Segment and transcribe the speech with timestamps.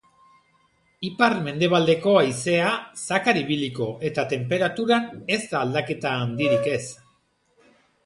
[1.09, 2.71] Ipar-mendebaldeko haizea
[3.03, 6.85] zakar ibiliko eta tenperaturan ez da aldaketa handirik ez.